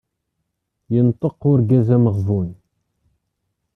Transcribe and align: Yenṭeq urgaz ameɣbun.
Yenṭeq 0.93 1.39
urgaz 1.51 1.87
ameɣbun. 1.95 2.49